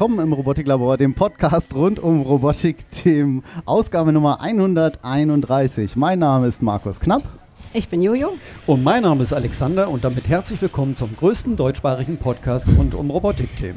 [0.00, 5.94] willkommen im Robotiklabor, dem Podcast rund um Robotik-Themen, Ausgabe Nummer 131.
[5.94, 7.22] Mein Name ist Markus Knapp.
[7.74, 8.30] Ich bin Jojo.
[8.66, 13.10] Und mein Name ist Alexander und damit herzlich willkommen zum größten deutschsprachigen Podcast rund um
[13.10, 13.76] Robotikthemen.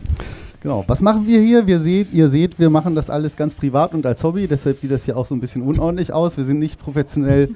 [0.62, 1.68] Genau, was machen wir hier?
[1.68, 4.92] Wir seht, ihr seht, wir machen das alles ganz privat und als Hobby, deshalb sieht
[4.92, 6.38] das hier auch so ein bisschen unordentlich aus.
[6.38, 7.50] Wir sind nicht professionell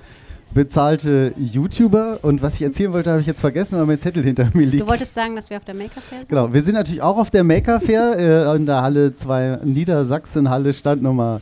[0.54, 4.50] bezahlte YouTuber und was ich erzählen wollte, habe ich jetzt vergessen, weil mein Zettel hinter
[4.54, 4.84] mir liegt.
[4.84, 6.30] Du wolltest sagen, dass wir auf der Maker Fair sind?
[6.30, 8.18] Genau, wir sind natürlich auch auf der Maker Fair
[8.54, 11.42] äh, in der Halle 2, Niedersachsen, Halle Stand Nummer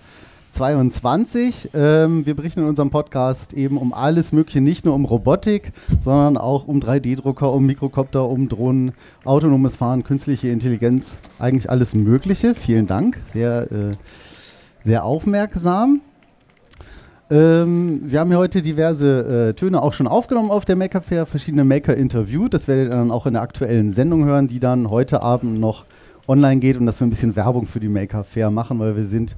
[0.56, 1.72] 22.
[1.74, 6.38] Ähm, wir berichten in unserem Podcast eben um alles Mögliche, nicht nur um Robotik, sondern
[6.38, 8.94] auch um 3D-Drucker, um Mikrokopter, um Drohnen,
[9.26, 12.56] autonomes Fahren, künstliche Intelligenz, eigentlich alles Mögliche.
[12.56, 13.92] Vielen Dank, sehr, äh,
[14.86, 16.00] sehr aufmerksam.
[17.32, 21.26] Ähm, wir haben hier heute diverse äh, Töne auch schon aufgenommen auf der Maker Fair,
[21.26, 22.54] verschiedene Maker interviewt.
[22.54, 25.86] Das werdet ihr dann auch in der aktuellen Sendung hören, die dann heute Abend noch
[26.28, 29.06] online geht und dass wir ein bisschen Werbung für die Maker Fair machen, weil wir
[29.06, 29.36] sind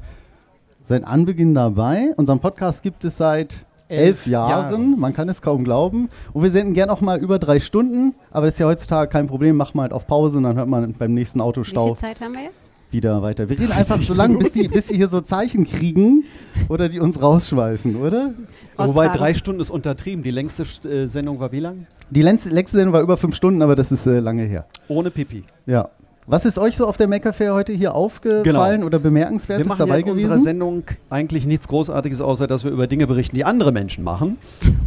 [0.83, 2.13] seit Anbeginn dabei.
[2.17, 4.49] Unseren Podcast gibt es seit elf, elf Jahren.
[4.49, 4.99] Jahre.
[4.99, 6.09] Man kann es kaum glauben.
[6.33, 9.27] Und wir senden gern auch mal über drei Stunden, aber das ist ja heutzutage kein
[9.27, 9.55] Problem.
[9.55, 11.85] Macht man halt auf Pause und dann hört man beim nächsten Autostau.
[11.85, 12.72] Wie viel Zeit haben wir jetzt?
[12.91, 13.49] Wieder weiter.
[13.49, 16.23] Wir reden einfach so lange, bis, bis wir hier so Zeichen kriegen
[16.69, 18.33] oder die uns rausschmeißen, oder?
[18.77, 20.23] Wobei drei Stunden ist untertrieben.
[20.23, 21.88] Die längste äh, Sendung war wie lang?
[22.09, 24.66] Die längste, längste, Sendung war über fünf Stunden, aber das ist äh, lange her.
[24.88, 25.44] Ohne Pipi.
[25.66, 25.89] Ja.
[26.29, 28.85] Was ist euch so auf der Maker Fair heute hier aufgefallen genau.
[28.85, 30.25] oder bemerkenswertes wir machen dabei ja in gewesen?
[30.25, 34.35] unserer Sendung eigentlich nichts Großartiges, außer dass wir über Dinge berichten, die andere Menschen machen.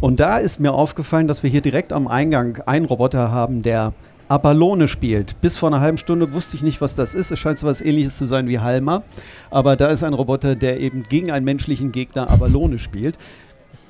[0.01, 3.95] Und da ist mir aufgefallen, dass wir hier direkt am Eingang einen Roboter haben, der
[4.31, 5.41] Abalone spielt.
[5.41, 7.33] Bis vor einer halben Stunde wusste ich nicht, was das ist.
[7.33, 9.03] Es scheint so was ähnliches zu sein wie Halma.
[9.51, 13.19] Aber da ist ein Roboter, der eben gegen einen menschlichen Gegner Abalone spielt.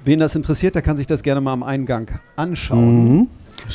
[0.03, 3.19] Wen das interessiert, der kann sich das gerne mal am Eingang anschauen.
[3.19, 3.29] Mhm.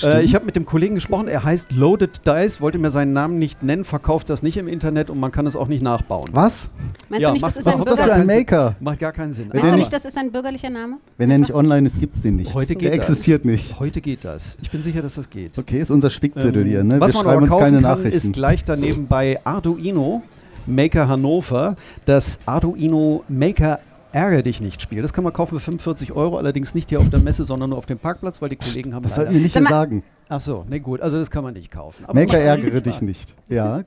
[0.04, 3.40] Äh, ich habe mit dem Kollegen gesprochen, er heißt Loaded Dice, wollte mir seinen Namen
[3.40, 6.30] nicht nennen, verkauft das nicht im Internet und man kann es auch nicht nachbauen.
[6.34, 6.70] Was?
[7.10, 8.76] Meinst ja, du nicht, das ist was ein ist das für ein Maker?
[8.80, 9.50] Macht gar keinen Sinn.
[9.54, 10.98] Meinst du nicht, das ist ein bürgerlicher Name?
[11.18, 12.54] Wenn er nicht online ist, gibt es den nicht.
[12.54, 12.80] Heute so.
[12.80, 13.80] geht Der existiert nicht.
[13.80, 14.58] Heute geht das.
[14.62, 15.58] Ich bin sicher, dass das geht.
[15.58, 16.84] Okay, ist unser Spickzettel ähm, hier.
[16.84, 17.00] Ne?
[17.00, 18.16] Was Wir man aber kaufen kann, Nachrichten.
[18.16, 20.22] ist gleich daneben bei Arduino
[20.68, 21.76] Maker Hannover
[22.06, 23.80] das Arduino Maker
[24.16, 25.02] Ärger dich nicht Spiel.
[25.02, 27.78] Das kann man kaufen für 45 Euro, allerdings nicht hier auf der Messe, sondern nur
[27.78, 29.04] auf dem Parkplatz, weil die Kollegen haben.
[29.04, 30.04] Das sollten wir nicht Sag sagen.
[30.30, 32.06] Ach so, ne gut, also das kann man nicht kaufen.
[32.06, 33.36] Aber Maker ärgere dich nicht.
[33.50, 33.84] Ja,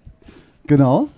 [0.67, 1.09] genau.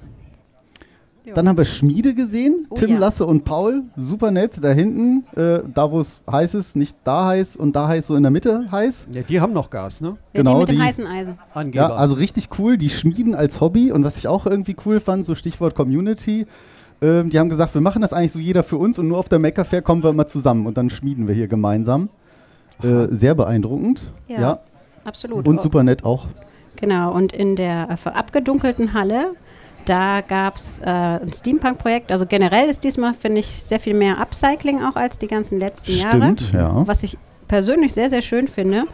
[1.34, 2.98] Dann haben wir Schmiede gesehen, oh, Tim, ja.
[2.98, 7.26] Lasse und Paul, super nett, da hinten, äh, da wo es heiß ist, nicht da
[7.26, 9.08] heiß und da heiß, so in der Mitte heiß.
[9.12, 10.16] Ja, die haben noch Gas, ne?
[10.32, 11.38] Ja, genau, die mit dem die, heißen Eisen.
[11.52, 11.88] Angeber.
[11.88, 15.26] Ja, also richtig cool, die schmieden als Hobby und was ich auch irgendwie cool fand,
[15.26, 16.46] so Stichwort Community,
[17.02, 19.28] ähm, die haben gesagt, wir machen das eigentlich so jeder für uns und nur auf
[19.28, 22.08] der Maker Fair kommen wir immer zusammen und dann schmieden wir hier gemeinsam.
[22.82, 24.02] Äh, sehr beeindruckend.
[24.28, 24.58] Ja, ja,
[25.04, 25.46] absolut.
[25.46, 26.26] Und super nett auch.
[26.76, 29.32] Genau, und in der äh, abgedunkelten Halle,
[29.84, 32.10] da gab es äh, ein Steampunk-Projekt.
[32.10, 35.92] Also generell ist diesmal, finde ich, sehr viel mehr Upcycling auch als die ganzen letzten
[35.92, 36.70] Stimmt, Jahre.
[36.70, 36.86] Ja.
[36.86, 37.18] Was ich
[37.48, 38.84] persönlich sehr, sehr schön finde.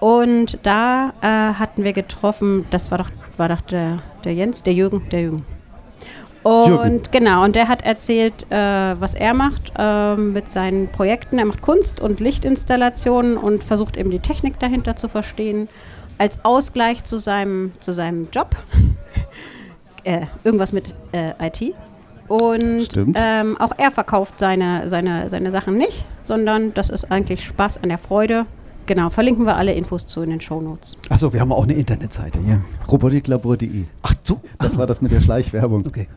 [0.00, 4.74] Und da äh, hatten wir getroffen, das war doch, war doch der, der Jens, der
[4.74, 5.44] Jürgen, der Jürgen.
[6.42, 7.02] Und Jürgen.
[7.10, 8.56] genau, und der hat erzählt, äh,
[8.98, 11.38] was er macht äh, mit seinen Projekten.
[11.38, 15.68] Er macht Kunst und Lichtinstallationen und versucht eben die Technik dahinter zu verstehen,
[16.18, 18.56] als Ausgleich zu seinem, zu seinem Job.
[20.04, 21.74] äh, irgendwas mit äh, IT.
[22.28, 27.82] Und ähm, auch er verkauft seine, seine, seine Sachen nicht, sondern das ist eigentlich Spaß
[27.82, 28.46] an der Freude
[28.90, 30.98] Genau, verlinken wir alle Infos zu in den Shownotes.
[31.10, 32.60] Achso, wir haben auch eine Internetseite hier.
[32.90, 33.84] Robotiklabor.de.
[34.02, 34.40] Ach so.
[34.58, 35.86] Das war das mit der Schleichwerbung.
[35.86, 36.08] Okay.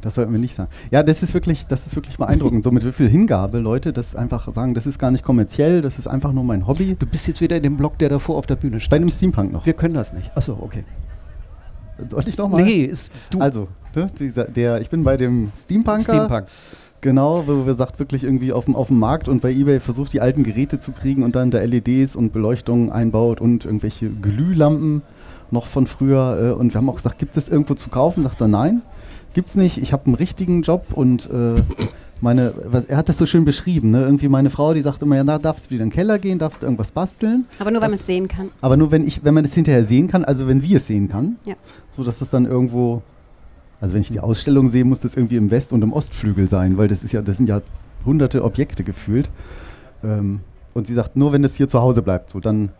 [0.00, 0.70] Das sollten wir nicht sagen.
[0.92, 2.62] Ja, das ist wirklich, das ist wirklich beeindruckend.
[2.62, 5.98] so mit wie viel Hingabe Leute das einfach sagen, das ist gar nicht kommerziell, das
[5.98, 6.94] ist einfach nur mein Hobby.
[6.96, 8.90] Du bist jetzt wieder in dem Blog, der davor auf der Bühne steht.
[8.90, 9.66] Bei dem Steampunk noch.
[9.66, 10.30] Wir können das nicht.
[10.36, 10.84] Achso, okay.
[12.06, 12.62] Soll ich nochmal?
[12.62, 13.40] Nee, ist du.
[13.40, 13.66] Also,
[13.96, 16.00] ne, dieser, der, ich bin bei dem Steampunker.
[16.00, 16.46] Steampunk.
[17.02, 20.12] Genau, wo wir sagt wirklich irgendwie auf dem, auf dem Markt und bei eBay versucht
[20.12, 25.02] die alten Geräte zu kriegen und dann da LEDs und Beleuchtung einbaut und irgendwelche Glühlampen
[25.50, 26.50] noch von früher.
[26.50, 28.24] Äh, und wir haben auch gesagt, gibt es irgendwo zu kaufen?
[28.24, 28.82] Sagt er, nein,
[29.32, 29.78] gibt's nicht.
[29.78, 31.62] Ich habe einen richtigen Job und äh,
[32.20, 34.02] meine, was, er hat das so schön beschrieben, ne?
[34.02, 36.38] Irgendwie meine Frau, die sagt immer, ja, da darfst du wieder in den Keller gehen,
[36.38, 37.46] darfst du irgendwas basteln.
[37.58, 38.50] Aber nur, wenn man es sehen kann.
[38.60, 41.08] Aber nur, wenn ich, wenn man es hinterher sehen kann, also wenn sie es sehen
[41.08, 41.36] kann.
[41.46, 41.54] Ja.
[41.96, 43.02] So dass es dann irgendwo
[43.80, 46.76] also wenn ich die Ausstellung sehe, muss das irgendwie im West- und im Ostflügel sein,
[46.76, 47.60] weil das ist ja, das sind ja
[48.04, 49.30] hunderte Objekte gefühlt.
[50.04, 50.40] Ähm,
[50.74, 52.70] und sie sagt, nur wenn das hier zu Hause bleibt, so dann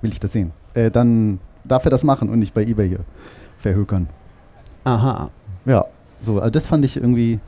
[0.00, 0.52] will ich das sehen.
[0.74, 3.00] Äh, dann darf er das machen und nicht bei eBay hier
[3.58, 4.08] verhökern.
[4.84, 5.30] Aha.
[5.66, 5.84] Ja,
[6.22, 7.40] so, also das fand ich irgendwie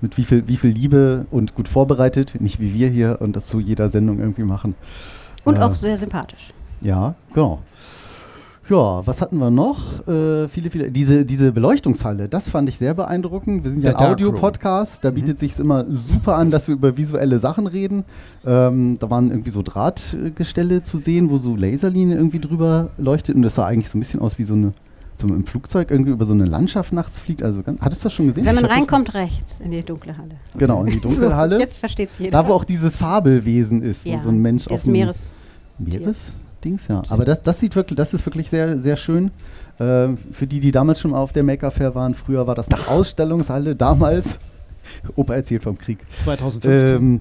[0.00, 3.46] mit wie viel, wie viel Liebe und gut vorbereitet, nicht wie wir hier und das
[3.46, 4.74] zu jeder Sendung irgendwie machen.
[5.44, 6.52] Und äh, auch sehr sympathisch.
[6.80, 7.60] Ja, genau.
[8.70, 10.06] Ja, was hatten wir noch?
[10.06, 10.90] Äh, viele, viele.
[10.90, 13.64] Diese, diese Beleuchtungshalle, das fand ich sehr beeindruckend.
[13.64, 14.12] Wir sind ja Der ein.
[14.12, 18.04] Audio-Podcast, da bietet sich immer super an, dass wir über visuelle Sachen reden.
[18.44, 23.42] Ähm, da waren irgendwie so Drahtgestelle zu sehen, wo so Laserlinien irgendwie drüber leuchtet und
[23.42, 24.74] das sah eigentlich so ein bisschen aus wie so eine,
[25.16, 27.42] so im Flugzeug irgendwie über so eine Landschaft nachts fliegt.
[27.42, 28.44] Also, ganz, hattest du das schon gesehen?
[28.44, 30.34] Wenn man reinkommt, rechts in die dunkle Halle.
[30.58, 31.54] Genau, in die dunkle Halle.
[31.54, 32.42] So, jetzt versteht es jeder.
[32.42, 35.32] Da, wo auch dieses Fabelwesen ist, wo ja, so ein Mensch auf dem Meeres.
[36.64, 37.02] Meeresdings, ja.
[37.08, 39.30] Aber das, das sieht wirklich, das ist wirklich sehr, sehr schön.
[39.80, 42.68] Ähm, für die, die damals schon mal auf der Maker Fair waren, früher war das
[42.70, 44.38] eine Ausstellungshalle, damals.
[45.16, 45.98] Opa erzählt vom Krieg.
[46.24, 46.96] 2015.
[46.96, 47.20] Ähm,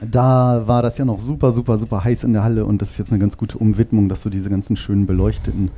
[0.00, 2.98] da war das ja noch super, super, super heiß in der Halle und das ist
[2.98, 5.70] jetzt eine ganz gute Umwidmung, dass so diese ganzen schönen beleuchteten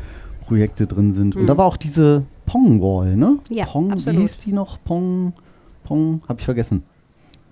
[0.43, 1.35] Projekte drin sind.
[1.35, 1.47] Und Mhm.
[1.47, 3.39] da war auch diese Pong-Wall, ne?
[3.49, 4.19] Ja, Pong, absolut.
[4.19, 4.79] wie hieß die noch?
[4.85, 5.33] Pong,
[5.85, 6.83] Pong, hab ich vergessen.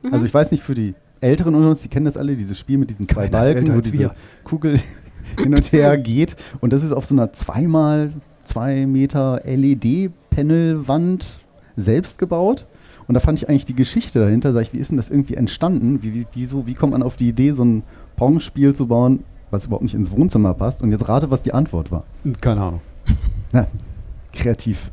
[0.03, 0.13] Mhm.
[0.13, 2.79] Also ich weiß nicht, für die Älteren unter uns, die kennen das alle, dieses Spiel
[2.79, 4.15] mit diesen zwei Keiner Balken, wo diese wir.
[4.45, 4.81] Kugel
[5.39, 6.37] hin und her geht.
[6.61, 8.11] Und das ist auf so einer zweimal
[8.45, 11.39] zwei Meter LED-Panelwand
[11.77, 12.67] selbst gebaut.
[13.07, 15.35] Und da fand ich eigentlich die Geschichte dahinter, sag ich, wie ist denn das irgendwie
[15.35, 16.03] entstanden?
[16.03, 17.83] Wie, wie, wieso, wie kommt man auf die Idee, so ein
[18.17, 20.81] Pong-Spiel zu bauen, was überhaupt nicht ins Wohnzimmer passt?
[20.83, 22.05] Und jetzt rate, was die Antwort war.
[22.41, 22.81] Keine Ahnung.
[23.53, 23.67] Na,
[24.33, 24.91] kreativ.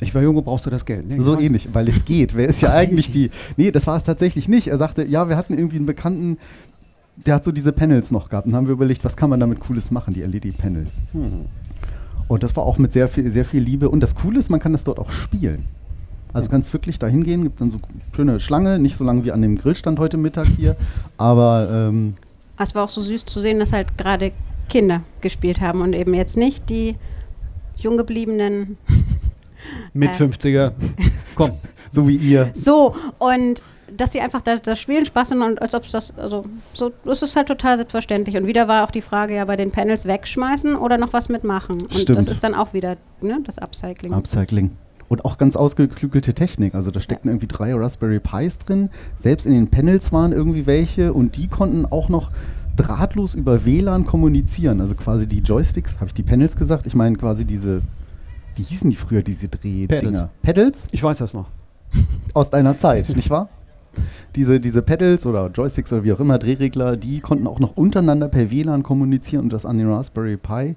[0.00, 1.06] Ich war jung, wo brauchst du das Geld?
[1.08, 2.34] Nee, So ähnlich, weil es geht.
[2.34, 3.30] Wer ist ja eigentlich die.
[3.56, 4.66] Nee, das war es tatsächlich nicht.
[4.68, 6.36] Er sagte, ja, wir hatten irgendwie einen Bekannten,
[7.16, 8.46] der hat so diese Panels noch gehabt.
[8.46, 10.86] Und dann haben wir überlegt, was kann man damit Cooles machen, die LED-Panel.
[11.12, 11.46] Hm.
[12.26, 13.88] Und das war auch mit sehr viel, sehr viel Liebe.
[13.90, 15.64] Und das Coole ist, man kann das dort auch spielen.
[16.32, 17.76] Also du kannst wirklich da hingehen, gibt dann so
[18.16, 20.74] schöne Schlange, nicht so lang wie an dem Grillstand heute Mittag hier,
[21.16, 22.14] aber ähm,
[22.58, 24.32] Es war auch so süß zu sehen, dass halt gerade
[24.68, 26.96] Kinder gespielt haben und eben jetzt nicht die
[27.76, 28.76] jung gebliebenen.
[29.92, 30.24] Mit Äh.
[30.24, 30.72] 50er.
[31.36, 31.50] Komm.
[31.92, 32.50] so wie ihr.
[32.54, 33.62] So, und
[33.96, 36.92] dass sie einfach das, das Spielen Spaß haben und als ob es das, also so,
[37.04, 38.36] das ist halt total selbstverständlich.
[38.36, 41.82] Und wieder war auch die Frage ja bei den Panels wegschmeißen oder noch was mitmachen.
[41.82, 42.18] Und Stimmt.
[42.18, 44.12] das ist dann auch wieder ne, das Upcycling.
[44.12, 44.72] Upcycling.
[45.08, 46.74] Und auch ganz ausgeklügelte Technik.
[46.74, 48.90] Also da steckten irgendwie drei Raspberry Pis drin.
[49.16, 52.30] Selbst in den Panels waren irgendwie welche und die konnten auch noch
[52.76, 54.80] drahtlos über WLAN kommunizieren.
[54.80, 56.86] Also quasi die Joysticks, habe ich die Panels gesagt?
[56.86, 57.82] Ich meine quasi diese,
[58.56, 59.88] wie hießen die früher, diese Drehdinger?
[60.00, 60.28] Pedals.
[60.42, 60.86] Pedals?
[60.90, 61.48] Ich weiß das noch.
[62.32, 63.48] Aus deiner Zeit, nicht wahr?
[64.36, 68.28] Diese, diese Pedals oder Joysticks oder wie auch immer, Drehregler, die konnten auch noch untereinander
[68.28, 70.76] per WLAN kommunizieren und das an den Raspberry Pi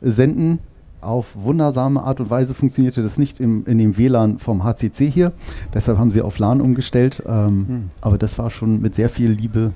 [0.00, 0.58] senden.
[1.00, 5.32] Auf wundersame Art und Weise funktionierte das nicht im, in dem WLAN vom HCC hier.
[5.72, 7.22] Deshalb haben sie auf LAN umgestellt.
[7.26, 7.90] Ähm, Hm.
[8.00, 9.72] Aber das war schon mit sehr viel Liebe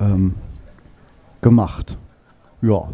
[0.00, 0.34] ähm,
[1.42, 1.96] gemacht.
[2.62, 2.88] Ja.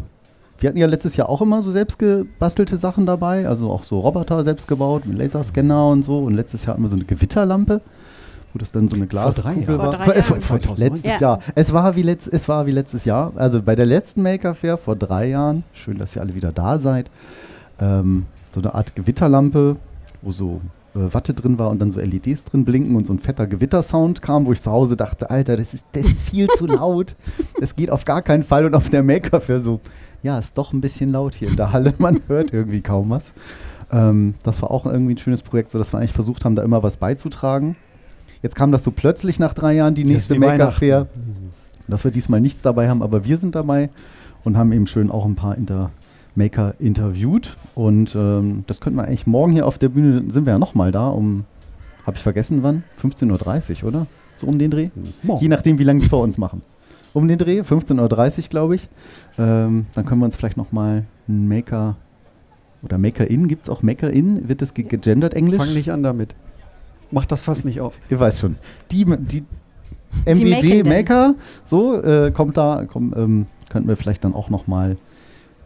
[0.57, 4.43] Wir hatten ja letztes Jahr auch immer so selbstgebastelte Sachen dabei, also auch so Roboter
[4.43, 6.19] selbst gebaut mit Laserscanner und so.
[6.19, 7.81] Und letztes Jahr hatten wir so eine Gewitterlampe,
[8.55, 9.83] wo das dann so eine Vor drei Glaskugel war.
[9.85, 10.23] Vor drei Vor- Jahren.
[10.23, 10.87] vor- 2019.
[10.93, 11.19] Letztes Ja.
[11.19, 11.39] Jahr.
[11.55, 13.33] Es war, wie letzt, es war wie letztes Jahr.
[13.35, 15.63] Also bei der letzten Maker Fair vor drei Jahren.
[15.73, 17.11] Schön, dass ihr alle wieder da seid.
[17.81, 19.75] Ähm, so eine Art Gewitterlampe,
[20.21, 20.61] wo so
[20.95, 24.21] äh, Watte drin war und dann so LEDs drin blinken und so ein fetter Gewittersound
[24.21, 27.17] kam, wo ich zu Hause dachte, Alter, das ist, das ist viel zu laut.
[27.59, 28.65] Das geht auf gar keinen Fall.
[28.65, 29.81] Und auf der Maker Fair so,
[30.23, 31.93] ja, ist doch ein bisschen laut hier in der Halle.
[31.99, 33.33] Man hört irgendwie kaum was.
[33.91, 36.63] Ähm, das war auch irgendwie ein schönes Projekt, so dass wir eigentlich versucht haben, da
[36.63, 37.75] immer was beizutragen.
[38.45, 40.77] Jetzt kam das so plötzlich nach drei Jahren, die Das nächste wie Maker Weihnachten.
[40.77, 41.07] Fair,
[41.87, 43.89] dass wir diesmal nichts dabei haben, aber wir sind dabei
[44.43, 45.89] und haben eben schön auch ein paar Inter
[46.35, 47.55] Maker interviewt.
[47.73, 50.91] Und ähm, das könnten wir eigentlich morgen hier auf der Bühne, sind wir ja nochmal
[50.91, 51.45] da, um,
[52.05, 52.83] habe ich vergessen wann?
[53.01, 54.05] 15.30 Uhr, oder?
[54.37, 54.89] So um den Dreh?
[55.23, 55.41] Morgen.
[55.41, 56.61] Je nachdem, wie lange die vor uns machen.
[57.13, 57.97] Um den Dreh, 15.30
[58.43, 58.87] Uhr, glaube ich.
[59.39, 61.95] Ähm, dann können wir uns vielleicht nochmal einen Maker
[62.83, 64.47] oder Maker-In, gibt es auch Maker-In?
[64.47, 65.57] Wird das ge- gegendert Englisch?
[65.57, 66.35] Fang nicht an damit.
[67.11, 67.93] Mach das fast nicht auf.
[68.09, 68.55] Ihr weißt schon.
[68.91, 69.43] Die, die
[70.25, 70.87] Die MWD Makenden.
[70.89, 74.97] Maker, so, äh, kommt da, komm, ähm, könnten wir vielleicht dann auch nochmal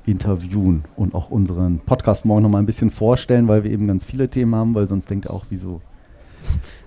[0.06, 4.28] interviewen und auch unseren Podcast morgen nochmal ein bisschen vorstellen, weil wir eben ganz viele
[4.30, 5.82] Themen haben, weil sonst denkt ihr auch, wieso.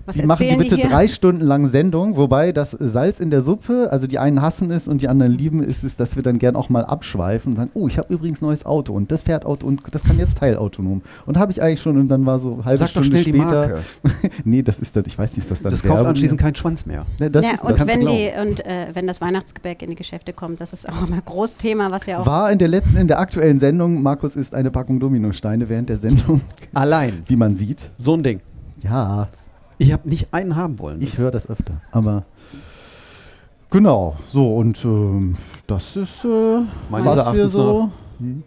[0.05, 0.89] Was Die machen die bitte hier?
[0.89, 4.89] drei Stunden lang Sendung, wobei das Salz in der Suppe, also die einen hassen es
[4.89, 7.71] und die anderen lieben es, ist, dass wir dann gern auch mal abschweifen und sagen,
[7.73, 10.39] oh, ich habe übrigens ein neues Auto und das fährt Auto und das kann jetzt
[10.39, 11.01] teilautonom.
[11.25, 13.39] Und habe ich eigentlich schon und dann war so halbe Sag doch Stunde schnell die
[13.39, 13.67] später.
[13.67, 13.79] Marke.
[14.43, 16.85] nee, das ist dann, ich weiß nicht, ist das dann Das kauft anschließend keinen Schwanz
[16.85, 17.05] mehr.
[17.21, 19.95] Ne, das ja, ist, und das wenn, die, und äh, wenn das Weihnachtsgebäck in die
[19.95, 22.25] Geschäfte kommt, das ist auch immer ein Großthema, was ja auch.
[22.25, 25.97] War in der letzten, in der aktuellen Sendung, Markus isst eine Packung Dominosteine während der
[25.97, 26.41] Sendung,
[26.73, 27.23] Allein.
[27.27, 27.91] wie man sieht.
[27.97, 28.41] So ein Ding.
[28.81, 29.29] Ja,
[29.83, 31.01] Ich habe nicht einen haben wollen.
[31.01, 31.73] ich höre das öfter.
[31.91, 32.23] Aber
[33.69, 35.35] genau, so und ähm,
[35.67, 36.27] das ist äh,
[36.89, 38.43] Meines was wir Erachtens so Hm.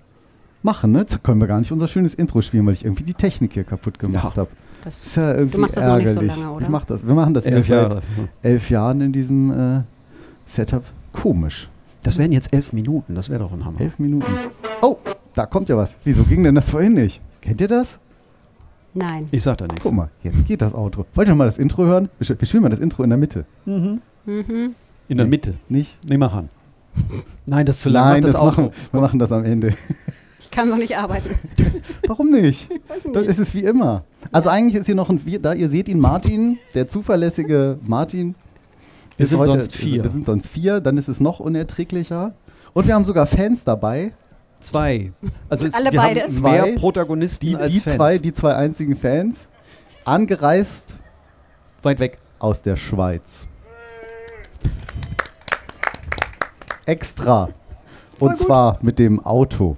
[0.62, 0.92] machen.
[0.92, 1.00] Ne?
[1.00, 3.64] Jetzt können wir gar nicht unser schönes Intro spielen, weil ich irgendwie die Technik hier
[3.64, 4.42] kaputt gemacht Ja.
[4.42, 4.48] habe.
[4.84, 6.36] Das, ist ja irgendwie Du machst das noch nicht so ärgerlich.
[6.40, 6.62] lange, oder?
[6.64, 7.04] Ich mach das.
[7.06, 8.02] Wir machen das Elf erst seit Jahre.
[8.42, 9.82] elf Jahren in diesem äh,
[10.46, 10.84] Setup.
[11.12, 11.68] Komisch.
[12.04, 13.16] Das wären jetzt elf Minuten.
[13.16, 13.80] Das wäre doch ein Hammer.
[13.80, 14.26] Elf Minuten.
[14.82, 14.96] Oh,
[15.34, 15.96] da kommt ja was.
[16.04, 17.20] Wieso ging denn das vorhin nicht?
[17.40, 17.98] Kennt ihr das?
[18.96, 19.26] Nein.
[19.30, 19.82] Ich sag da nichts.
[19.82, 21.06] Guck mal, jetzt geht das Outro.
[21.14, 22.08] Wollt ihr mal das Intro hören?
[22.18, 23.44] Wir sch- wir spielen mal das Intro in der Mitte.
[23.64, 24.00] Mhm.
[24.26, 24.74] In
[25.08, 25.30] der Nee.
[25.30, 25.54] Mitte.
[25.68, 25.98] Nicht?
[26.08, 26.48] Nee, mach an.
[27.44, 28.04] Nein, das ist zu lang.
[28.14, 28.46] Nein, das auch.
[28.56, 29.74] machen, wir machen das am Ende.
[30.38, 31.30] Ich kann noch nicht arbeiten.
[32.06, 32.70] Warum nicht?
[32.88, 34.04] Weiß Das ist es wie immer.
[34.32, 38.34] Also eigentlich ist hier noch ein, wir- da ihr seht ihn, Martin, der zuverlässige Martin.
[39.18, 40.02] Wir ist sind sonst vier.
[40.02, 42.32] Wir sind sonst vier, dann ist es noch unerträglicher.
[42.72, 44.14] Und wir haben sogar Fans dabei.
[44.60, 45.12] Zwei.
[45.48, 46.22] Also es, Alle wir beide.
[46.22, 46.62] haben Zwei.
[46.62, 47.96] mehr Protagonisten Die, als die, Fans.
[47.96, 49.38] zwei, die zwei einzigen Fans.
[50.04, 50.96] Angereist
[51.82, 52.16] weit weg.
[52.38, 53.46] aus der Schweiz.
[56.86, 57.50] Extra.
[58.18, 59.76] Und zwar mit dem Auto.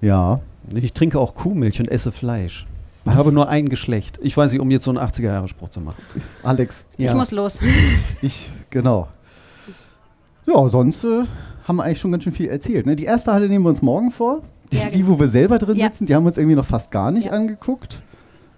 [0.00, 0.40] Ja.
[0.74, 2.66] Ich trinke auch Kuhmilch und esse Fleisch.
[3.06, 4.18] Ich habe nur ein Geschlecht.
[4.22, 6.02] Ich weiß nicht, um jetzt so einen 80er-Jahre-Spruch zu machen.
[6.42, 7.58] Alex, Ich muss los.
[8.22, 9.08] ich, genau.
[10.46, 11.24] Ja, sonst äh,
[11.68, 12.86] haben wir eigentlich schon ganz schön viel erzählt.
[12.86, 12.96] Ne?
[12.96, 14.42] Die erste Halle nehmen wir uns morgen vor.
[14.72, 15.10] Die, Ja, die genau.
[15.14, 15.86] wo wir selber drin Ja.
[15.86, 17.32] sitzen, die haben wir uns irgendwie noch fast gar nicht Ja.
[17.32, 18.02] angeguckt.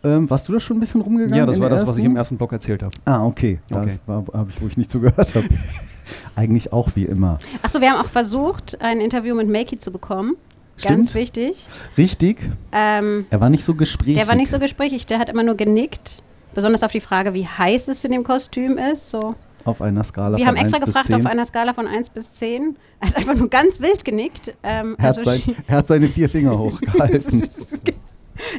[0.02, 1.36] Ähm, warst du da schon ein bisschen rumgegangen?
[1.36, 2.94] Ja, das war das, was ich im ersten Block erzählt habe.
[3.04, 3.58] Ah, okay.
[3.68, 3.98] Das Okay.
[4.06, 5.46] war, habe ich, wo ich nicht zugehört habe.
[6.36, 7.38] Eigentlich auch wie immer.
[7.62, 10.36] Achso, wir haben auch versucht, ein Interview mit Makey zu bekommen.
[10.82, 11.14] Ganz Stimmt.
[11.14, 11.66] wichtig.
[11.98, 12.38] Richtig.
[12.72, 14.16] Ähm, Er war nicht so gesprächig.
[14.16, 16.22] der war nicht so gesprächig, der hat immer nur genickt.
[16.54, 19.10] Besonders auf die Frage, wie heiß es in dem Kostüm ist.
[19.10, 19.34] So.
[19.64, 21.14] Auf einer Skala Wir von haben extra 1 bis gefragt 10.
[21.16, 22.76] auf einer Skala von 1 bis 10.
[23.00, 24.54] Er hat einfach nur ganz wild genickt.
[24.62, 27.42] Ähm, Er hat, also sein, er hat seine vier Finger hochgehalten.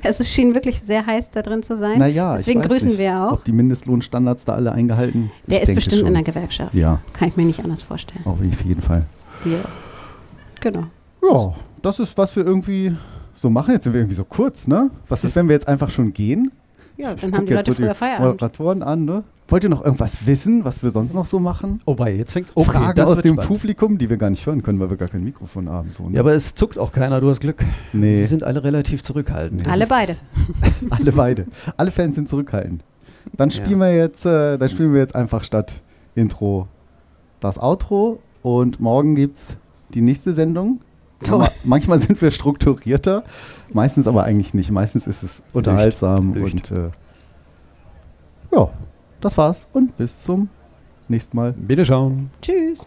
[0.04, 1.98] es schien wirklich sehr heiß da drin zu sein.
[2.00, 3.34] naja, Deswegen grüßen nicht, wir auch.
[3.34, 6.08] Ob die Mindestlohnstandards da alle eingehalten Der Ich ist bestimmt schon.
[6.08, 6.74] in der Gewerkschaft.
[6.74, 8.26] Ja, Kann ich mir nicht anders vorstellen.
[8.26, 9.06] auf jeden Fall.
[9.44, 9.60] Wir.
[10.60, 10.86] Genau.
[11.24, 12.96] Ja, das ist, was wir irgendwie
[13.34, 13.74] so machen.
[13.74, 14.92] Jetzt sind wir irgendwie so kurz, ne?
[15.10, 16.52] Was ist, wenn wir jetzt einfach schon gehen?
[16.98, 18.34] Ja, dann haben die Leute so früher Feierabend.
[18.34, 19.24] Moderatoren an, ne?
[19.52, 21.82] Wollt ihr noch irgendwas wissen, was wir sonst noch so machen?
[21.86, 23.48] Oh, bei jetzt fängst Fragen das aus dem spannend.
[23.50, 25.92] Publikum, die wir gar nicht hören können, weil wir gar kein Mikrofon haben.
[25.92, 26.16] So, ne?
[26.16, 27.64] Ja, aber es zuckt auch keiner, du hast Glück.
[27.92, 28.22] Nee.
[28.22, 29.68] Die sind alle relativ zurückhaltend.
[29.68, 30.16] Alle Das ist- beide.
[30.90, 31.48] Alle beide.
[31.78, 32.84] Alle Fans sind zurückhaltend.
[33.34, 33.58] Dann Ja.
[33.64, 35.82] spielen wir jetzt, äh, dann spielen wir jetzt einfach statt
[36.16, 36.68] Intro
[37.42, 39.58] das Outro und morgen gibt's
[39.94, 40.80] die nächste Sendung.
[41.24, 41.40] Toll.
[41.40, 43.24] Ma- Manchmal sind wir strukturierter,
[43.74, 44.72] meistens aber eigentlich nicht.
[44.72, 46.72] Meistens ist es unterhaltsam Flücht.
[46.72, 46.90] und äh,
[48.54, 48.70] ja,
[49.22, 50.50] das war's und bis zum
[51.08, 51.54] nächsten Mal.
[51.54, 52.32] Bitte schauen.
[52.42, 52.86] Tschüss.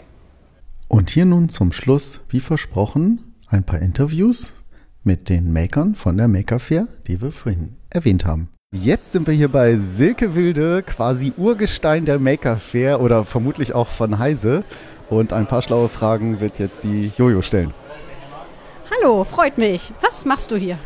[0.88, 4.54] Und hier nun zum Schluss, wie versprochen, ein paar Interviews
[5.02, 8.48] mit den Makern von der Maker Fair, die wir vorhin erwähnt haben.
[8.72, 13.86] Jetzt sind wir hier bei Silke Wilde, quasi Urgestein der Maker Fair oder vermutlich auch
[13.88, 14.64] von Heise.
[15.10, 17.72] Und ein paar schlaue Fragen wird jetzt die Jojo stellen.
[18.90, 19.92] Hallo, freut mich.
[20.00, 20.78] Was machst du hier?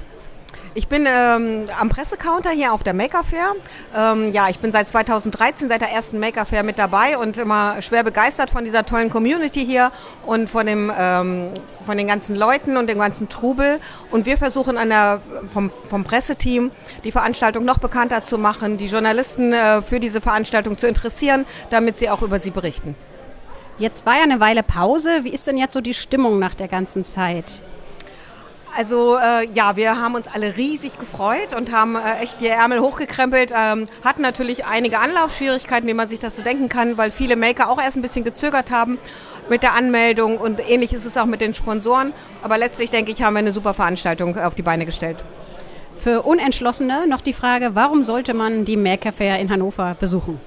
[0.78, 3.56] Ich bin ähm, am Pressecounter hier auf der Maker Fair.
[3.96, 7.82] Ähm, ja, ich bin seit 2013, seit der ersten Maker Fair mit dabei und immer
[7.82, 9.90] schwer begeistert von dieser tollen Community hier
[10.24, 11.48] und von, dem, ähm,
[11.84, 13.80] von den ganzen Leuten und dem ganzen Trubel.
[14.12, 15.20] Und wir versuchen an der,
[15.52, 16.70] vom, vom Presseteam
[17.02, 21.98] die Veranstaltung noch bekannter zu machen, die Journalisten äh, für diese Veranstaltung zu interessieren, damit
[21.98, 22.94] sie auch über sie berichten.
[23.78, 25.24] Jetzt war ja eine Weile Pause.
[25.24, 27.62] Wie ist denn jetzt so die Stimmung nach der ganzen Zeit?
[28.78, 32.78] Also äh, ja, wir haben uns alle riesig gefreut und haben äh, echt die Ärmel
[32.78, 33.52] hochgekrempelt.
[33.52, 37.70] Ähm, hatten natürlich einige Anlaufschwierigkeiten, wie man sich das so denken kann, weil viele Maker
[37.70, 38.98] auch erst ein bisschen gezögert haben
[39.50, 42.12] mit der Anmeldung und ähnlich ist es auch mit den Sponsoren.
[42.40, 45.24] Aber letztlich denke ich, haben wir eine super Veranstaltung auf die Beine gestellt.
[45.98, 50.38] Für Unentschlossene noch die Frage, warum sollte man die Maker Fair in Hannover besuchen?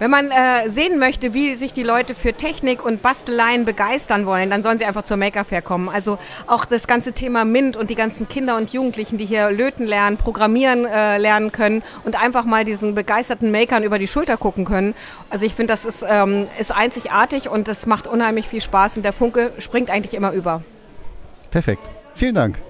[0.00, 4.48] Wenn man äh, sehen möchte, wie sich die Leute für Technik und Basteleien begeistern wollen,
[4.48, 5.90] dann sollen sie einfach zur Maker Fair kommen.
[5.90, 9.86] Also auch das ganze Thema MINT und die ganzen Kinder und Jugendlichen, die hier löten
[9.86, 14.64] lernen, programmieren äh, lernen können und einfach mal diesen begeisterten Makern über die Schulter gucken
[14.64, 14.94] können.
[15.28, 19.02] Also ich finde, das ist, ähm, ist einzigartig und das macht unheimlich viel Spaß und
[19.02, 20.62] der Funke springt eigentlich immer über.
[21.50, 21.82] Perfekt.
[22.14, 22.69] Vielen Dank.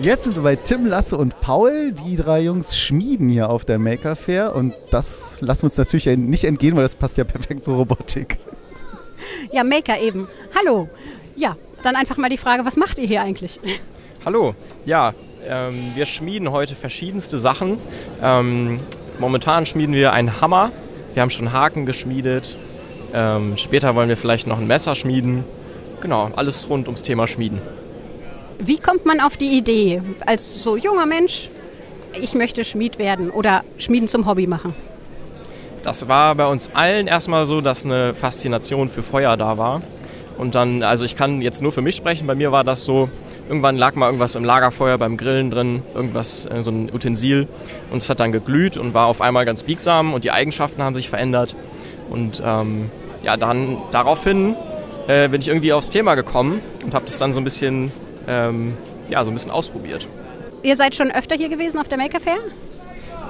[0.00, 1.90] Jetzt sind wir bei Tim, Lasse und Paul.
[1.90, 6.06] Die drei Jungs schmieden hier auf der Maker Fair und das lassen wir uns natürlich
[6.06, 8.38] nicht entgehen, weil das passt ja perfekt zur Robotik.
[9.50, 10.28] Ja, Maker eben.
[10.56, 10.88] Hallo.
[11.34, 13.58] Ja, dann einfach mal die Frage, was macht ihr hier eigentlich?
[14.24, 15.14] Hallo, ja,
[15.44, 17.78] ähm, wir schmieden heute verschiedenste Sachen.
[18.22, 18.78] Ähm,
[19.18, 20.70] momentan schmieden wir einen Hammer.
[21.14, 22.56] Wir haben schon Haken geschmiedet.
[23.12, 25.42] Ähm, später wollen wir vielleicht noch ein Messer schmieden.
[26.00, 27.60] Genau, alles rund ums Thema Schmieden.
[28.58, 31.48] Wie kommt man auf die Idee, als so junger Mensch,
[32.20, 34.74] ich möchte Schmied werden oder Schmieden zum Hobby machen?
[35.84, 39.82] Das war bei uns allen erstmal so, dass eine Faszination für Feuer da war.
[40.36, 43.08] Und dann, also ich kann jetzt nur für mich sprechen, bei mir war das so,
[43.48, 47.46] irgendwann lag mal irgendwas im Lagerfeuer beim Grillen drin, irgendwas, äh, so ein Utensil.
[47.92, 50.96] Und es hat dann geglüht und war auf einmal ganz biegsam und die Eigenschaften haben
[50.96, 51.54] sich verändert.
[52.10, 52.90] Und ähm,
[53.22, 54.56] ja, dann daraufhin
[55.06, 57.92] äh, bin ich irgendwie aufs Thema gekommen und habe das dann so ein bisschen,
[58.28, 58.76] ähm,
[59.08, 60.06] ja, so ein bisschen ausprobiert.
[60.62, 62.38] Ihr seid schon öfter hier gewesen auf der Maker Fair?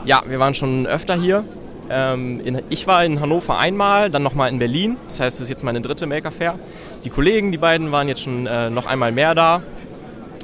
[0.04, 1.44] Ja, wir waren schon öfter hier.
[1.90, 4.96] Ähm, in, ich war in Hannover einmal, dann nochmal in Berlin.
[5.08, 6.58] Das heißt, es ist jetzt meine dritte Maker Fair.
[7.04, 9.62] Die Kollegen, die beiden, waren jetzt schon äh, noch einmal mehr da.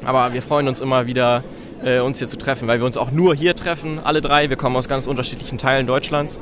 [0.04, 1.42] Aber wir freuen uns immer wieder,
[1.82, 4.50] äh, uns hier zu treffen, weil wir uns auch nur hier treffen, alle drei.
[4.50, 6.38] Wir kommen aus ganz unterschiedlichen Teilen Deutschlands.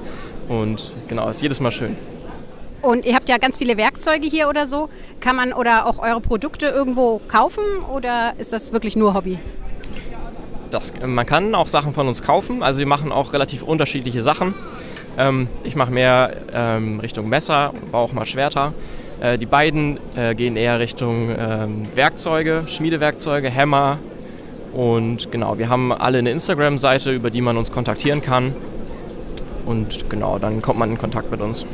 [0.48, 1.96] Und genau, ist jedes Mal schön.
[2.82, 4.88] Und ihr habt ja ganz viele Werkzeuge hier oder so.
[5.20, 7.62] Kann man oder auch eure Produkte irgendwo kaufen
[7.92, 9.38] oder ist das wirklich nur Hobby?
[10.70, 12.62] Das, man kann auch Sachen von uns kaufen.
[12.62, 14.54] Also wir machen auch relativ unterschiedliche Sachen.
[15.16, 18.72] Ähm, ich mache mehr ähm, Richtung Messer, baue auch mal Schwerter.
[19.20, 23.98] Äh, die beiden äh, gehen eher Richtung ähm, Werkzeuge, Schmiedewerkzeuge, Hämmer.
[24.72, 28.54] Und genau, wir haben alle eine Instagram-Seite, über die man uns kontaktieren kann.
[29.66, 31.66] Und genau, dann kommt man in Kontakt mit uns.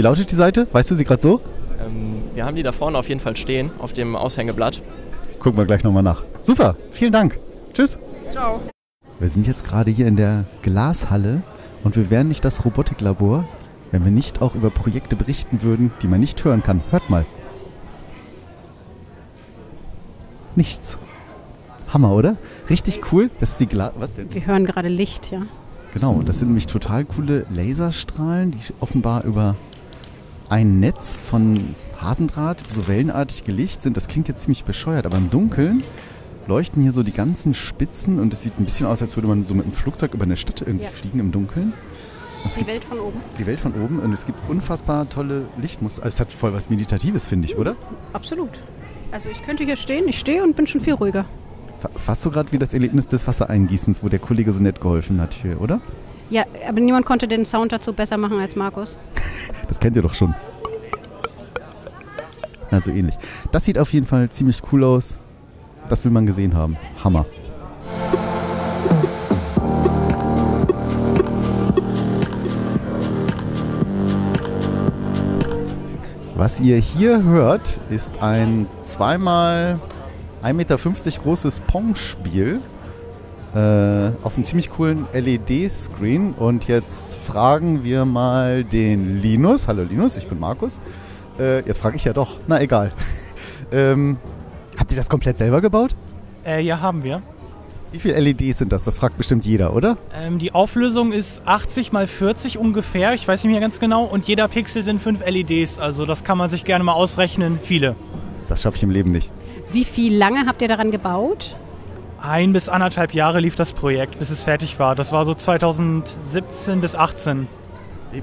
[0.00, 0.66] Wie lautet die Seite?
[0.72, 1.42] Weißt du sie gerade so?
[1.78, 4.82] Ähm, wir haben die da vorne auf jeden Fall stehen, auf dem Aushängeblatt.
[5.38, 6.22] Gucken wir gleich nochmal nach.
[6.40, 7.38] Super, vielen Dank.
[7.74, 7.98] Tschüss.
[8.30, 8.60] Ciao.
[9.18, 11.42] Wir sind jetzt gerade hier in der Glashalle
[11.84, 13.46] und wir wären nicht das Robotiklabor,
[13.90, 16.80] wenn wir nicht auch über Projekte berichten würden, die man nicht hören kann.
[16.90, 17.26] Hört mal.
[20.56, 20.96] Nichts.
[21.92, 22.38] Hammer, oder?
[22.70, 23.28] Richtig cool.
[23.38, 23.92] Das ist die Glas.
[23.98, 24.32] Was denn?
[24.32, 25.42] Wir hören gerade Licht, ja.
[25.92, 29.56] Genau, das sind nämlich total coole Laserstrahlen, die offenbar über
[30.50, 33.96] ein Netz von Hasendraht so wellenartig gelegt sind.
[33.96, 35.82] Das klingt jetzt ziemlich bescheuert, aber im Dunkeln
[36.46, 39.44] leuchten hier so die ganzen Spitzen und es sieht ein bisschen aus, als würde man
[39.44, 40.90] so mit einem Flugzeug über eine Stadt irgendwie Ja.
[40.90, 41.72] fliegen im Dunkeln.
[42.44, 43.20] Es Die Welt von oben.
[43.38, 46.02] die Welt von oben und es gibt unfassbar tolle Lichtmuster.
[46.02, 47.76] Also es hat voll was Meditatives, finde ich, oder?
[48.14, 48.48] Absolut.
[49.12, 51.26] Also ich könnte hier stehen, ich stehe und bin schon viel ruhiger.
[51.80, 55.20] Fa- Fast so gerade wie das Erlebnis des Wassereingießens, wo der Kollege so nett geholfen
[55.20, 55.80] hat hier, oder?
[56.30, 58.98] Ja, aber niemand konnte den Sound dazu besser machen als Markus.
[59.68, 60.34] Das kennt ihr doch schon.
[62.72, 63.14] Na, so ähnlich.
[63.52, 65.16] Das sieht auf jeden Fall ziemlich cool aus.
[65.88, 66.76] Das will man gesehen haben.
[67.04, 67.24] Hammer.
[76.34, 79.78] Was ihr hier hört, ist ein zweimal
[80.42, 80.76] 1,50 Meter
[81.22, 82.60] großes Pong-Spiel
[83.54, 86.34] äh, auf einem ziemlich coolen LED-Screen.
[86.34, 89.68] Und jetzt fragen wir mal den Linus.
[89.68, 90.80] Hallo Linus, ich bin Markus.
[91.38, 92.38] Äh, jetzt frage ich ja doch.
[92.46, 92.92] Na egal.
[93.72, 94.18] ähm,
[94.78, 95.94] habt ihr das komplett selber gebaut?
[96.44, 97.22] Äh, ja, haben wir.
[97.92, 98.84] Wie viele LEDs sind das?
[98.84, 99.96] Das fragt bestimmt jeder, oder?
[100.14, 104.04] Ähm, die Auflösung ist 80 mal 40 ungefähr, ich weiß nicht mehr ganz genau.
[104.04, 107.58] Und jeder Pixel sind 5 LEDs, also das kann man sich gerne mal ausrechnen.
[107.60, 107.96] Viele.
[108.48, 109.32] Das schaffe ich im Leben nicht.
[109.72, 111.56] Wie viel lange habt ihr daran gebaut?
[112.22, 114.94] Ein bis anderthalb Jahre lief das Projekt, bis es fertig war.
[114.94, 117.48] Das war so 2017 bis 18.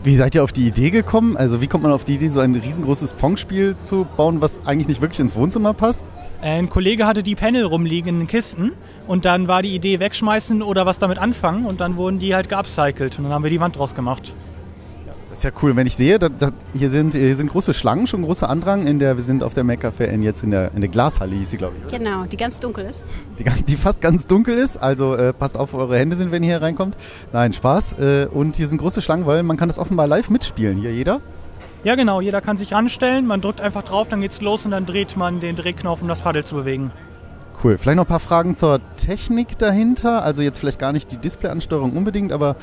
[0.03, 1.35] Wie seid ihr auf die Idee gekommen?
[1.35, 4.87] Also wie kommt man auf die Idee, so ein riesengroßes Pong-Spiel zu bauen, was eigentlich
[4.87, 6.03] nicht wirklich ins Wohnzimmer passt?
[6.41, 8.73] Ein Kollege hatte die Panel rumliegen in den Kisten
[9.07, 12.49] und dann war die Idee wegschmeißen oder was damit anfangen und dann wurden die halt
[12.49, 14.31] geupcycelt und dann haben wir die Wand draus gemacht.
[15.37, 15.75] Das ist ja cool.
[15.75, 18.87] Wenn ich sehe, da, da, hier, sind, hier sind große Schlangen, schon großer Andrang.
[18.87, 21.35] In der, wir sind auf der Maker Fair in, jetzt in der, in der Glashalle,
[21.35, 21.85] hieß sie, glaube ich.
[21.85, 21.99] Oder?
[21.99, 23.05] Genau, die ganz dunkel ist.
[23.37, 24.77] Die, die fast ganz dunkel ist.
[24.77, 26.97] Also äh, passt auf, wo eure Hände sind, wenn ihr hier reinkommt.
[27.33, 27.99] Nein, Spaß.
[27.99, 30.79] Äh, und hier sind große Schlangen, weil man kann das offenbar live mitspielen.
[30.79, 31.21] Hier jeder.
[31.83, 34.87] Ja genau, jeder kann sich ranstellen, man drückt einfach drauf, dann geht's los und dann
[34.87, 36.91] dreht man den Drehknopf, um das Paddel zu bewegen.
[37.63, 37.77] Cool.
[37.77, 40.23] Vielleicht noch ein paar Fragen zur Technik dahinter.
[40.23, 42.55] Also jetzt vielleicht gar nicht die Displayansteuerung unbedingt, aber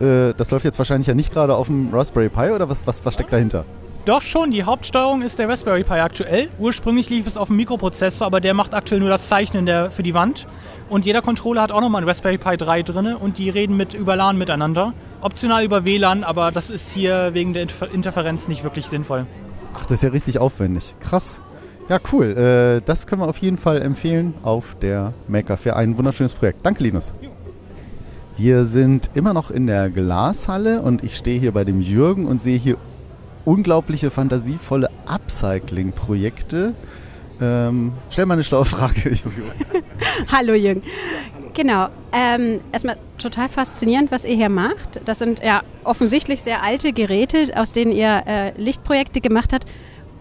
[0.00, 3.04] äh, das läuft jetzt wahrscheinlich ja nicht gerade auf dem Raspberry Pi oder was, was,
[3.04, 3.64] was steckt dahinter?
[4.06, 6.48] Doch schon, die Hauptsteuerung ist der Raspberry Pi aktuell.
[6.58, 10.02] Ursprünglich lief es auf dem Mikroprozessor, aber der macht aktuell nur das Zeichnen der, für
[10.02, 10.46] die Wand.
[10.88, 13.92] Und jeder Controller hat auch nochmal einen Raspberry Pi 3 drin und die reden mit
[13.94, 14.94] über LAN miteinander.
[15.20, 19.26] Optional über WLAN, aber das ist hier wegen der Interfer- Interferenz nicht wirklich sinnvoll.
[19.74, 20.94] Ach, das ist ja richtig aufwendig.
[21.00, 21.40] Krass.
[21.90, 22.80] Ja, cool.
[22.80, 25.76] Äh, das können wir auf jeden Fall empfehlen auf der Maker Fair.
[25.76, 26.64] Ein wunderschönes Projekt.
[26.64, 27.12] Danke, Linus.
[28.36, 32.40] Wir sind immer noch in der Glashalle und ich stehe hier bei dem Jürgen und
[32.40, 32.76] sehe hier
[33.44, 36.74] unglaubliche, fantasievolle Upcycling-Projekte.
[37.40, 39.50] Ähm, stell mal eine schlaue Frage, Jojo.
[40.32, 40.82] Hallo Jürgen.
[41.54, 41.88] Genau.
[42.12, 45.00] Ähm, erstmal total faszinierend, was ihr hier macht.
[45.04, 49.66] Das sind ja offensichtlich sehr alte Geräte, aus denen ihr äh, Lichtprojekte gemacht habt.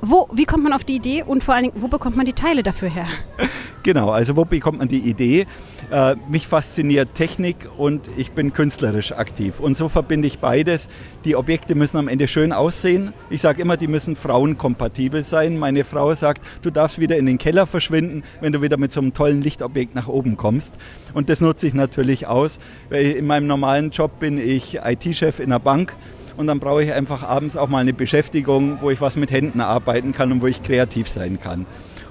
[0.02, 2.34] Wo, wie kommt man auf die Idee und vor allen Dingen, wo bekommt man die
[2.34, 3.08] Teile dafür her?
[3.82, 5.48] Genau, also wo bekommt man die Idee?
[5.90, 9.62] Äh, mich fasziniert Technik und ich bin künstlerisch aktiv.
[9.62, 10.90] Und so verbinde ich beides.
[11.24, 13.14] Die Objekte müssen am Ende schön aussehen.
[13.30, 15.58] Ich sage immer, die müssen frauenkompatibel sein.
[15.58, 19.00] Meine Frau sagt, du darfst wieder in den Keller verschwinden, wenn du wieder mit so
[19.00, 20.74] einem tollen Lichtobjekt nach oben kommst.
[21.14, 22.60] Und das nutze ich natürlich aus.
[22.90, 25.96] Weil In meinem normalen Job bin ich IT-Chef in einer Bank
[26.40, 29.60] und dann brauche ich einfach abends auch mal eine Beschäftigung, wo ich was mit Händen
[29.60, 31.66] arbeiten kann und wo ich kreativ sein kann.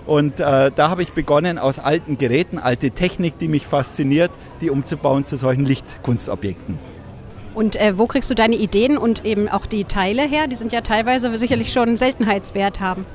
[0.05, 4.69] Und äh, da habe ich begonnen, aus alten Geräten, alte Technik, die mich fasziniert, die
[4.69, 6.79] umzubauen zu solchen Lichtkunstobjekten.
[7.55, 10.47] Und äh, wo kriegst du deine Ideen und eben auch die Teile her?
[10.47, 13.07] Die sind ja teilweise sicherlich schon Seltenheitswert haben.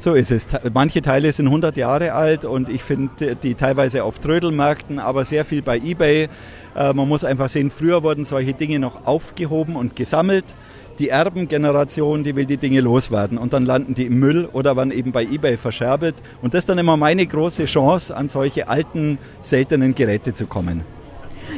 [0.00, 0.46] So ist es.
[0.72, 5.44] Manche Teile sind 100 Jahre alt und ich finde die teilweise auf Trödelmärkten, aber sehr
[5.44, 6.26] viel bei eBay.
[6.74, 10.54] Äh, man muss einfach sehen, früher wurden solche Dinge noch aufgehoben und gesammelt.
[10.98, 14.90] Die Erbengeneration, die will die Dinge loswerden und dann landen die im Müll oder werden
[14.90, 16.14] eben bei eBay verscherbelt.
[16.40, 20.82] Und das ist dann immer meine große Chance, an solche alten, seltenen Geräte zu kommen.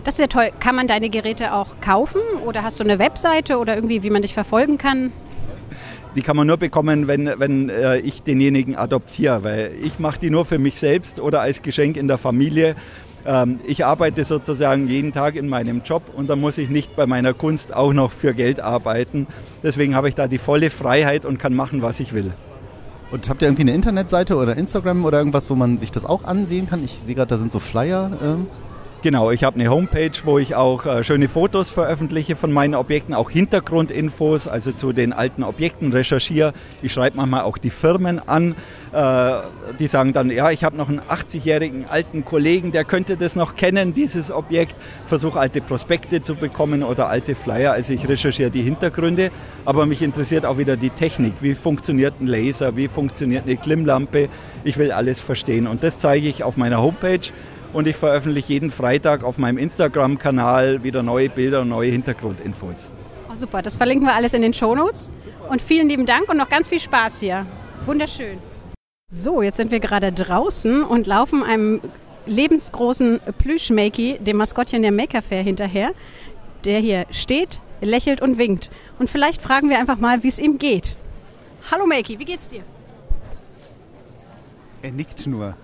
[0.02, 0.50] Das ist ja toll.
[0.58, 4.22] Kann man deine Geräte auch kaufen oder hast du eine Webseite oder irgendwie, wie man
[4.22, 5.12] dich verfolgen kann?
[6.14, 10.28] Die kann man nur bekommen, wenn, wenn äh, ich denjenigen adoptiere, weil ich mache die
[10.28, 12.76] nur für mich selbst oder als Geschenk in der Familie.
[13.24, 17.06] Ähm, ich arbeite sozusagen jeden Tag in meinem Job und da muss ich nicht bei
[17.06, 19.26] meiner Kunst auch noch für Geld arbeiten.
[19.62, 22.32] Deswegen habe ich da die volle Freiheit und kann machen, was ich will.
[23.10, 26.24] Und habt ihr irgendwie eine Internetseite oder Instagram oder irgendwas, wo man sich das auch
[26.24, 26.84] ansehen kann?
[26.84, 28.10] Ich sehe gerade, da sind so Flyer.
[28.22, 28.46] Ähm
[29.02, 33.14] Genau, ich habe eine Homepage, wo ich auch äh, schöne Fotos veröffentliche von meinen Objekten,
[33.14, 36.52] auch Hintergrundinfos, also zu den alten Objekten recherchiere.
[36.82, 38.54] Ich schreibe manchmal auch die Firmen an,
[38.92, 39.32] äh,
[39.80, 43.56] die sagen dann, ja, ich habe noch einen 80-jährigen alten Kollegen, der könnte das noch
[43.56, 44.76] kennen, dieses Objekt.
[45.08, 47.72] Versuche alte Prospekte zu bekommen oder alte Flyer.
[47.72, 49.32] Also ich recherchiere die Hintergründe,
[49.64, 51.32] aber mich interessiert auch wieder die Technik.
[51.40, 52.76] Wie funktioniert ein Laser?
[52.76, 54.28] Wie funktioniert eine Klimmlampe?
[54.62, 57.32] Ich will alles verstehen und das zeige ich auf meiner Homepage
[57.72, 62.90] und ich veröffentliche jeden Freitag auf meinem Instagram-Kanal wieder neue Bilder und neue Hintergrundinfos.
[63.30, 65.12] Oh, super, das verlinken wir alles in den Shownotes.
[65.48, 67.46] Und vielen lieben Dank und noch ganz viel Spaß hier.
[67.86, 68.38] Wunderschön.
[69.10, 71.80] So, jetzt sind wir gerade draußen und laufen einem
[72.26, 75.92] lebensgroßen Plüsch-Makey, dem Maskottchen der Maker Fair, hinterher,
[76.64, 78.70] der hier steht, lächelt und winkt.
[78.98, 80.96] Und vielleicht fragen wir einfach mal, wie es ihm geht.
[81.70, 82.62] Hallo Makey, wie geht's dir?
[84.82, 85.54] Er nickt nur.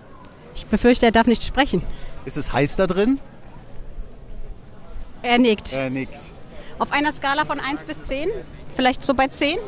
[0.58, 1.82] Ich befürchte, er darf nicht sprechen.
[2.24, 3.20] Ist es heiß da drin?
[5.22, 5.72] Er nickt.
[5.72, 6.18] Er nickt.
[6.80, 8.28] Auf einer Skala von 1 bis 10?
[8.74, 9.58] Vielleicht so bei 10?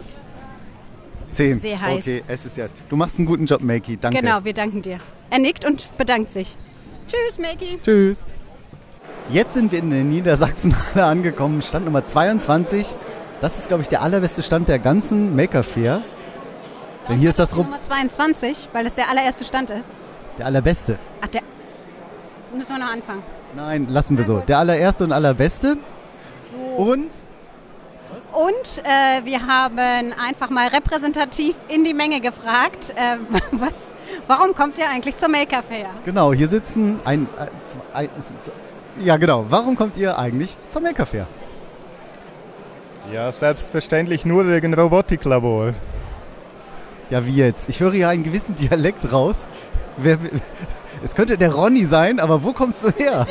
[1.31, 1.61] 10.
[1.61, 2.05] Sehr heiß.
[2.05, 2.75] Okay, es ist jetzt.
[2.89, 3.99] Du machst einen guten Job, Makey.
[3.99, 4.21] Danke.
[4.21, 4.99] Genau, wir danken dir.
[5.31, 6.57] Er nickt und bedankt sich.
[7.07, 7.79] Tschüss, Makey.
[7.81, 8.25] Tschüss.
[9.31, 12.85] Jetzt sind wir in der Niedersachsenhalle angekommen, Stand Nummer 22.
[13.41, 16.03] Das ist, glaube ich, der allerbeste Stand der ganzen Maker Fair.
[17.09, 19.93] Denn hier ist das Rum Nummer 22, weil es der allererste Stand ist.
[20.41, 20.99] Der allerbeste.
[21.21, 21.43] Ach, der.
[22.55, 23.23] Müssen wir noch anfangen.
[23.55, 24.35] Nein, lassen wir Na so.
[24.37, 24.49] gut.
[24.49, 25.77] Der allererste und allerbeste.
[26.77, 27.11] Und
[28.33, 33.19] Und äh, wir haben einfach mal repräsentativ in die Menge gefragt, äh,
[33.53, 33.93] was,
[34.27, 35.91] warum kommt ihr eigentlich zur Maker Fair?
[36.05, 38.09] genau, hier sitzen ein, äh, zwei, ein
[39.05, 39.47] ja genau.
[39.49, 41.27] Warum kommt ihr eigentlich zum Maker Fair?
[43.13, 45.75] Ja, selbstverständlich nur wegen Robotiklabor.
[47.11, 47.69] Ja, wie jetzt?
[47.69, 49.35] Ich höre hier einen gewissen Dialekt raus.
[49.97, 50.17] Wer,
[51.03, 53.27] es könnte der Ronny sein, aber wo kommst du her?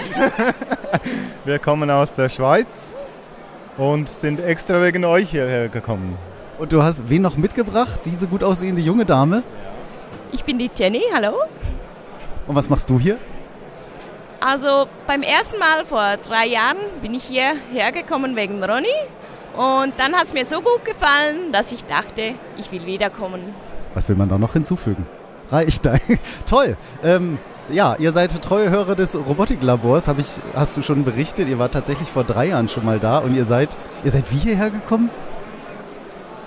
[1.45, 2.93] Wir kommen aus der Schweiz
[3.77, 6.17] und sind extra wegen euch hierher gekommen.
[6.57, 8.01] Und du hast wen noch mitgebracht?
[8.03, 9.43] Diese gut aussehende junge Dame.
[10.33, 11.35] Ich bin die Jenny, hallo.
[12.47, 13.17] Und was machst du hier?
[14.41, 18.87] Also beim ersten Mal vor drei Jahren bin ich hierher gekommen wegen Ronny.
[19.55, 23.53] Und dann hat es mir so gut gefallen, dass ich dachte, ich will wiederkommen.
[23.93, 25.05] Was will man da noch hinzufügen?
[25.51, 25.89] Reicht.
[26.45, 26.77] Toll.
[27.03, 27.37] Ähm,
[27.71, 31.47] ja, ihr seid treue Hörer des Robotiklabors, hab ich, hast du schon berichtet.
[31.47, 33.69] Ihr wart tatsächlich vor drei Jahren schon mal da und ihr seid,
[34.03, 35.09] ihr seid wie hierher gekommen?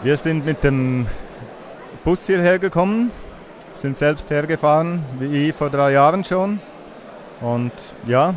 [0.03, 1.07] Wir sind mit dem
[2.05, 3.13] Bus hierher gekommen,
[3.73, 6.61] sind selbst hergefahren, wie vor drei Jahren schon.
[7.41, 7.73] Und
[8.07, 8.35] ja,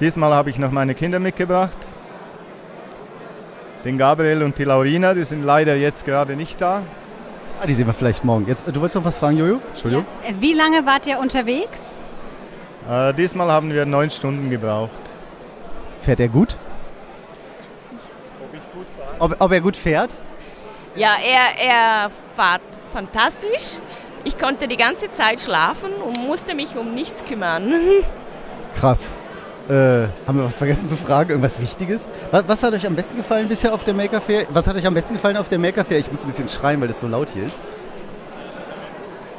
[0.00, 1.76] diesmal habe ich noch meine Kinder mitgebracht.
[3.84, 6.82] Den Gabriel und die Laurina, die sind leider jetzt gerade nicht da.
[7.62, 8.48] Ah, die sehen wir vielleicht morgen.
[8.48, 9.60] Jetzt, du wolltest noch was fragen, Jojo?
[9.70, 10.04] Entschuldigung.
[10.24, 12.02] Äh, Wie lange wart ihr unterwegs?
[12.90, 14.90] Äh, diesmal haben wir neun Stunden gebraucht.
[16.00, 16.56] Fährt er gut?
[19.20, 20.10] Ob, ob er gut fährt?
[20.96, 23.78] Ja, er, er fährt fantastisch.
[24.24, 27.72] Ich konnte die ganze Zeit schlafen und musste mich um nichts kümmern.
[28.74, 29.06] Krass.
[29.68, 31.30] Äh, haben wir was vergessen zu fragen?
[31.30, 32.00] Irgendwas Wichtiges?
[32.30, 34.46] Was, was hat euch am besten gefallen bisher auf der Maker Fair?
[34.50, 35.98] Was hat euch am besten gefallen auf der Maker Fair?
[35.98, 37.56] Ich muss ein bisschen schreien, weil das so laut hier ist.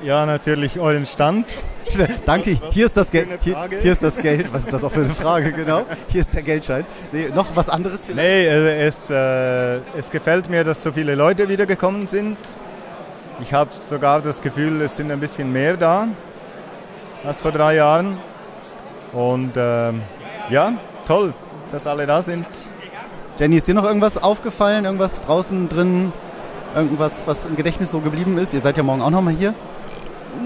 [0.02, 1.48] Ja, natürlich euren Stand.
[2.26, 3.28] Danke, hier ist das Geld.
[3.42, 4.52] Hier, hier ist das Geld.
[4.54, 5.86] Was ist das auch für eine Frage, genau?
[6.08, 6.86] Hier ist der Geldschein.
[7.12, 8.28] Nee, noch was anderes vielleicht?
[8.28, 12.38] Nee, äh, es, äh, es gefällt mir, dass so viele Leute wiedergekommen sind.
[13.42, 16.08] Ich habe sogar das Gefühl, es sind ein bisschen mehr da
[17.24, 18.18] als vor drei Jahren.
[19.14, 20.02] Und ähm,
[20.50, 20.74] ja,
[21.08, 21.34] toll,
[21.72, 22.46] dass alle da sind.
[23.38, 24.86] Jenny, ist dir noch irgendwas aufgefallen?
[24.86, 26.12] Irgendwas draußen drin?
[26.76, 28.54] Irgendwas, was im Gedächtnis so geblieben ist?
[28.54, 29.54] Ihr seid ja morgen auch nochmal hier.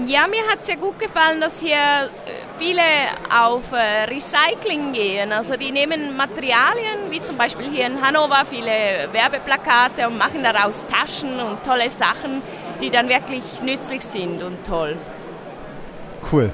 [0.06, 2.08] Ja, mir hat es ja gut gefallen, dass hier äh,
[2.58, 2.82] viele
[3.34, 5.32] auf äh, Recycling gehen.
[5.32, 10.84] Also die nehmen Materialien, wie zum Beispiel hier in Hannover, viele Werbeplakate und machen daraus
[10.86, 12.42] Taschen und tolle Sachen,
[12.80, 14.96] die dann wirklich nützlich sind und toll.
[16.30, 16.52] Cool.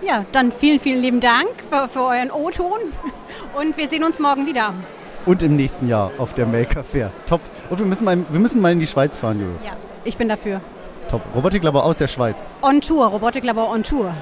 [0.00, 2.78] Ja, dann vielen, vielen lieben Dank für, für euren O-Ton
[3.60, 4.74] und wir sehen uns morgen wieder.
[5.26, 7.10] Und im nächsten Jahr auf der Maker Fair.
[7.26, 7.40] Top.
[7.68, 9.52] Und wir müssen mal, wir müssen mal in die Schweiz fahren, Jojo.
[9.64, 9.72] Ja,
[10.04, 10.60] ich bin dafür.
[11.08, 11.22] Top.
[11.34, 12.36] Robotiklabor aus der Schweiz.
[12.62, 14.14] On Tour, Robotiklabor on Tour.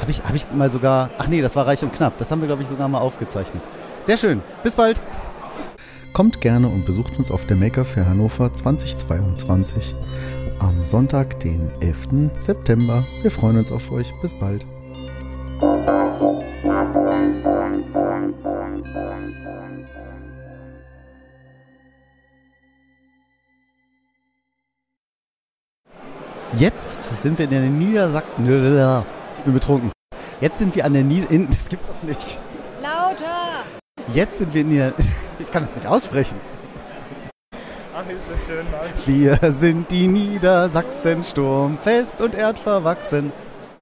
[0.00, 1.10] Habe ich, hab ich mal sogar.
[1.18, 2.16] Ach nee, das war reich und knapp.
[2.18, 3.62] Das haben wir, glaube ich, sogar mal aufgezeichnet.
[4.04, 4.42] Sehr schön.
[4.62, 5.00] Bis bald.
[6.12, 9.94] Kommt gerne und besucht uns auf der Maker Fair Hannover 2022
[10.58, 12.32] am Sonntag, den 11.
[12.38, 13.04] September.
[13.22, 14.12] Wir freuen uns auf euch.
[14.22, 14.64] Bis bald.
[15.60, 15.68] Jetzt
[27.22, 29.04] sind wir in der Niedersachsen.
[29.36, 29.92] Ich bin betrunken.
[30.40, 31.26] Jetzt sind wir an der Nieder...
[31.50, 32.38] Das gibt's doch nicht.
[32.80, 33.64] Lauter!
[34.14, 34.94] Jetzt sind wir in der...
[35.38, 36.40] Ich kann es nicht aussprechen.
[37.94, 38.80] Ach, ist das schön, Mann.
[39.04, 43.30] Wir sind die Niedersachsen sturmfest und erdverwachsen.